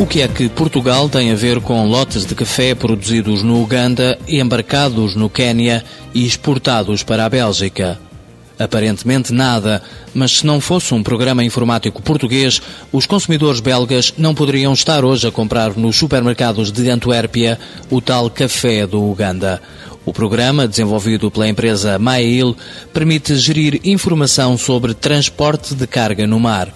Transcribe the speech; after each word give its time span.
O 0.00 0.06
que 0.06 0.22
é 0.22 0.28
que 0.28 0.48
Portugal 0.48 1.10
tem 1.10 1.30
a 1.30 1.34
ver 1.34 1.60
com 1.60 1.86
lotes 1.86 2.24
de 2.24 2.34
café 2.34 2.74
produzidos 2.74 3.42
no 3.42 3.62
Uganda, 3.62 4.18
embarcados 4.26 5.14
no 5.14 5.28
Quênia 5.28 5.84
e 6.14 6.24
exportados 6.24 7.02
para 7.02 7.26
a 7.26 7.28
Bélgica? 7.28 8.00
Aparentemente 8.58 9.30
nada, 9.30 9.82
mas 10.14 10.38
se 10.38 10.46
não 10.46 10.58
fosse 10.58 10.94
um 10.94 11.02
programa 11.02 11.44
informático 11.44 12.00
português, 12.00 12.62
os 12.90 13.04
consumidores 13.04 13.60
belgas 13.60 14.14
não 14.16 14.34
poderiam 14.34 14.72
estar 14.72 15.04
hoje 15.04 15.28
a 15.28 15.30
comprar 15.30 15.76
nos 15.76 15.96
supermercados 15.96 16.72
de 16.72 16.88
Antuérpia 16.88 17.58
o 17.90 18.00
tal 18.00 18.30
café 18.30 18.86
do 18.86 19.04
Uganda. 19.04 19.60
O 20.06 20.14
programa, 20.14 20.66
desenvolvido 20.66 21.30
pela 21.30 21.46
empresa 21.46 21.98
Mail, 21.98 22.56
permite 22.90 23.36
gerir 23.36 23.78
informação 23.84 24.56
sobre 24.56 24.94
transporte 24.94 25.74
de 25.74 25.86
carga 25.86 26.26
no 26.26 26.40
mar 26.40 26.72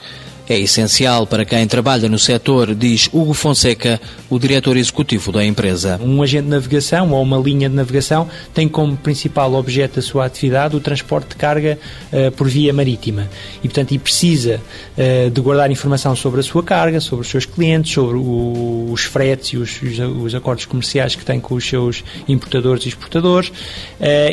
é 0.48 0.58
essencial 0.58 1.26
para 1.26 1.44
quem 1.44 1.66
trabalha 1.66 2.08
no 2.08 2.18
setor, 2.18 2.74
diz 2.74 3.08
Hugo 3.12 3.32
Fonseca, 3.32 4.00
o 4.28 4.38
diretor 4.38 4.76
executivo 4.76 5.32
da 5.32 5.44
empresa. 5.44 5.98
Um 6.02 6.22
agente 6.22 6.44
de 6.44 6.50
navegação 6.50 7.12
ou 7.12 7.22
uma 7.22 7.38
linha 7.38 7.68
de 7.68 7.74
navegação 7.74 8.28
tem 8.52 8.68
como 8.68 8.96
principal 8.96 9.54
objeto 9.54 9.96
da 9.96 10.02
sua 10.02 10.26
atividade 10.26 10.76
o 10.76 10.80
transporte 10.80 11.30
de 11.30 11.36
carga 11.36 11.78
uh, 12.12 12.30
por 12.32 12.48
via 12.48 12.72
marítima 12.72 13.28
e, 13.62 13.68
portanto, 13.68 13.92
e 13.92 13.98
precisa 13.98 14.60
uh, 14.98 15.30
de 15.30 15.40
guardar 15.40 15.70
informação 15.70 16.14
sobre 16.14 16.40
a 16.40 16.42
sua 16.42 16.62
carga, 16.62 17.00
sobre 17.00 17.24
os 17.24 17.30
seus 17.30 17.46
clientes, 17.46 17.92
sobre 17.92 18.16
o, 18.16 18.88
os 18.90 19.02
fretes 19.02 19.50
e 19.50 19.56
os, 19.56 19.80
os, 19.80 20.34
acordos 20.34 20.66
comerciais 20.66 21.14
que 21.14 21.24
tem 21.24 21.40
com 21.40 21.54
os 21.54 21.66
seus 21.66 22.04
importadores 22.28 22.84
e 22.84 22.88
exportadores 22.88 23.48
uh, 23.48 23.52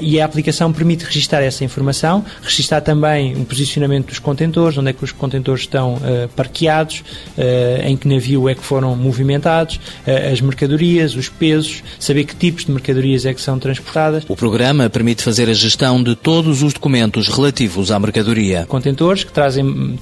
e 0.01 0.19
a 0.19 0.25
aplicação 0.25 0.73
permite 0.73 1.05
registrar 1.05 1.41
essa 1.41 1.63
informação, 1.63 2.25
registrar 2.41 2.81
também 2.81 3.33
o 3.35 3.45
posicionamento 3.45 4.07
dos 4.07 4.19
contentores, 4.19 4.77
onde 4.77 4.89
é 4.89 4.93
que 4.93 5.03
os 5.03 5.11
contentores 5.11 5.61
estão 5.61 6.00
uh, 6.01 6.27
parqueados, 6.29 7.03
uh, 7.37 7.87
em 7.87 7.95
que 7.95 8.07
navio 8.07 8.49
é 8.49 8.55
que 8.55 8.63
foram 8.63 8.95
movimentados, 8.95 9.75
uh, 9.75 10.31
as 10.31 10.41
mercadorias, 10.41 11.15
os 11.15 11.29
pesos, 11.29 11.83
saber 11.99 12.25
que 12.25 12.35
tipos 12.35 12.65
de 12.65 12.71
mercadorias 12.71 13.25
é 13.25 13.33
que 13.33 13.41
são 13.41 13.57
transportadas. 13.59 14.23
O 14.27 14.35
programa 14.35 14.89
permite 14.89 15.23
fazer 15.23 15.49
a 15.49 15.53
gestão 15.53 16.01
de 16.01 16.15
todos 16.15 16.61
os 16.63 16.73
documentos 16.73 17.27
relativos 17.27 17.91
à 17.91 17.99
mercadoria. 17.99 18.65
Contentores 18.67 19.23
que 19.23 19.31
trazem 19.31 19.63
hum, 19.63 19.97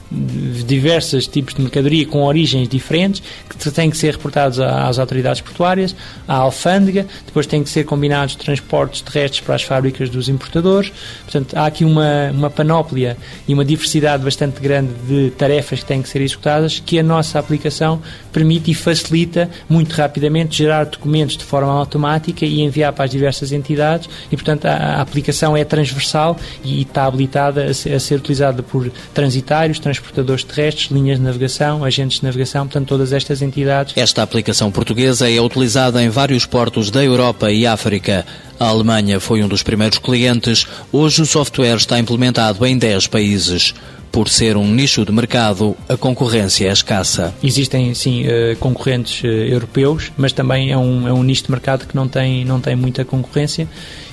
diversos 0.69 1.27
tipos 1.27 1.55
de 1.55 1.61
mercadoria 1.61 2.05
com 2.05 2.23
origens 2.23 2.69
diferentes, 2.69 3.21
que 3.49 3.71
têm 3.71 3.89
que 3.89 3.97
ser 3.97 4.13
reportados 4.13 4.59
às 4.59 4.99
autoridades 4.99 5.41
portuárias, 5.41 5.95
à 6.27 6.35
alfândega, 6.35 7.05
depois 7.25 7.47
têm 7.47 7.63
que 7.63 7.69
ser 7.69 7.83
combinados 7.83 8.35
transportes 8.35 9.01
terrestres 9.01 9.41
para 9.41 9.55
as 9.55 9.63
fábricas 9.63 10.09
dos 10.09 10.29
importadores. 10.29 10.91
Portanto, 11.23 11.55
há 11.57 11.65
aqui 11.65 11.83
uma, 11.83 12.29
uma 12.31 12.49
panóplia 12.49 13.17
e 13.47 13.53
uma 13.53 13.65
diversidade 13.65 14.23
bastante 14.23 14.61
grande 14.61 14.93
de 15.07 15.31
tarefas 15.31 15.79
que 15.79 15.85
têm 15.85 16.01
que 16.01 16.09
ser 16.09 16.21
executadas, 16.21 16.79
que 16.79 16.99
a 16.99 17.03
nossa 17.03 17.39
aplicação 17.39 18.01
permite 18.31 18.71
e 18.71 18.73
facilita 18.73 19.49
muito 19.67 19.93
rapidamente 19.93 20.55
gerar 20.55 20.85
documentos 20.85 21.35
de 21.35 21.43
forma 21.43 21.71
automática 21.71 22.45
e 22.45 22.61
enviar 22.61 22.93
para 22.93 23.05
as 23.05 23.11
diversas 23.11 23.51
entidades 23.51 24.07
e, 24.31 24.35
portanto, 24.35 24.65
a, 24.65 24.73
a 24.73 25.01
aplicação 25.01 25.57
é 25.57 25.63
transversal 25.63 26.37
e 26.63 26.81
está 26.81 27.05
habilitada 27.05 27.65
a 27.65 27.73
ser, 27.73 27.93
a 27.93 27.99
ser 27.99 28.15
utilizada 28.15 28.61
por 28.61 28.91
transitários, 29.13 29.79
transportadores 29.79 30.43
terrestres, 30.43 30.58
linhas 30.91 31.17
de 31.17 31.23
navegação, 31.23 31.83
agentes 31.83 32.19
de 32.19 32.25
navegação, 32.25 32.67
portanto, 32.67 32.87
todas 32.87 33.13
estas 33.13 33.41
entidades. 33.41 33.93
Esta 33.95 34.21
aplicação 34.21 34.71
portuguesa 34.71 35.29
é 35.29 35.39
utilizada 35.39 36.03
em 36.03 36.09
vários 36.09 36.45
portos 36.45 36.91
da 36.91 37.03
Europa 37.03 37.51
e 37.51 37.65
África. 37.65 38.25
A 38.59 38.67
Alemanha 38.67 39.19
foi 39.19 39.43
um 39.43 39.47
dos 39.47 39.63
primeiros 39.63 39.97
clientes. 39.97 40.67
Hoje 40.91 41.21
o 41.21 41.25
software 41.25 41.77
está 41.77 41.97
implementado 41.97 42.65
em 42.65 42.77
10 42.77 43.07
países. 43.07 43.73
Por 44.11 44.27
ser 44.27 44.57
um 44.57 44.67
nicho 44.67 45.05
de 45.05 45.11
mercado, 45.11 45.77
a 45.87 45.95
concorrência 45.95 46.67
é 46.67 46.71
escassa. 46.71 47.33
Existem, 47.43 47.93
sim, 47.93 48.25
eh, 48.25 48.57
concorrentes 48.59 49.23
eh, 49.23 49.53
europeus, 49.53 50.11
mas 50.17 50.33
também 50.33 50.71
é 50.71 50.77
um, 50.77 51.07
é 51.07 51.13
um 51.13 51.21
nicho 51.21 51.43
de 51.43 51.51
mercado 51.51 51.85
que 51.85 51.95
não 51.95 52.07
tem, 52.07 52.43
não 52.43 52.59
tem 52.59 52.75
muita 52.75 53.05
concorrência 53.05 53.67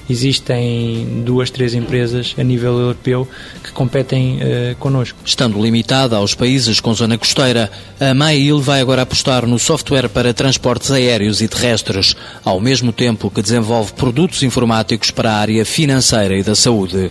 existem 0.08 1.22
duas, 1.24 1.50
três 1.50 1.74
empresas 1.74 2.34
a 2.38 2.42
nível 2.42 2.78
europeu 2.78 3.28
que 3.62 3.72
competem 3.72 4.36
uh, 4.36 4.76
connosco. 4.76 5.18
Estando 5.24 5.60
limitada 5.60 6.16
aos 6.16 6.34
países 6.34 6.80
com 6.80 6.94
zona 6.94 7.18
costeira, 7.18 7.70
a 8.00 8.14
Mail 8.14 8.60
vai 8.60 8.80
agora 8.80 9.02
apostar 9.02 9.46
no 9.46 9.58
software 9.58 10.08
para 10.08 10.34
transportes 10.34 10.90
aéreos 10.90 11.40
e 11.40 11.48
terrestres, 11.48 12.14
ao 12.44 12.60
mesmo 12.60 12.92
tempo 12.92 13.30
que 13.30 13.42
desenvolve 13.42 13.92
produtos 13.92 14.42
informáticos 14.42 15.10
para 15.10 15.32
a 15.32 15.36
área 15.36 15.64
financeira 15.64 16.36
e 16.36 16.42
da 16.42 16.54
saúde. 16.54 17.10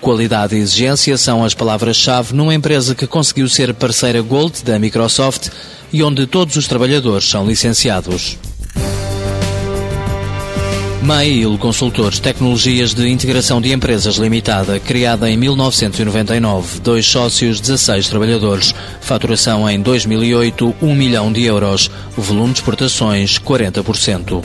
Qualidade 0.00 0.54
e 0.54 0.58
exigência 0.58 1.16
são 1.16 1.42
as 1.42 1.54
palavras-chave 1.54 2.34
numa 2.34 2.54
empresa 2.54 2.94
que 2.94 3.06
conseguiu 3.06 3.48
ser 3.48 3.72
parceira 3.72 4.20
Gold 4.20 4.62
da 4.62 4.78
Microsoft 4.78 5.48
e 5.90 6.02
onde 6.02 6.26
todos 6.26 6.56
os 6.56 6.68
trabalhadores 6.68 7.26
são 7.26 7.46
licenciados. 7.46 8.36
Mail 11.04 11.58
Consultores 11.58 12.18
Tecnologias 12.18 12.94
de 12.94 13.06
Integração 13.10 13.60
de 13.60 13.70
Empresas 13.70 14.16
Limitada, 14.16 14.80
criada 14.80 15.30
em 15.30 15.36
1999, 15.36 16.80
dois 16.80 17.04
sócios, 17.04 17.60
16 17.60 18.08
trabalhadores, 18.08 18.74
faturação 19.02 19.68
em 19.68 19.82
2008, 19.82 20.74
1 20.80 20.94
milhão 20.94 21.30
de 21.30 21.44
euros, 21.44 21.90
volume 22.16 22.54
de 22.54 22.60
exportações 22.60 23.38
40%. 23.38 24.42